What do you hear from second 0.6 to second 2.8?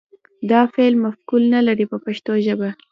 فعل مفعول نه لري په پښتو ژبه.